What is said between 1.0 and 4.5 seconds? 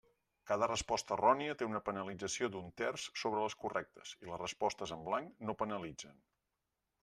errònia té una penalització d'un terç sobre les correctes i les